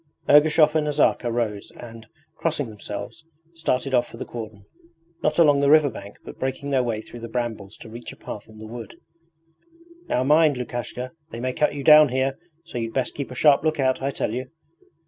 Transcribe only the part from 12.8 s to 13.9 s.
best keep a sharp look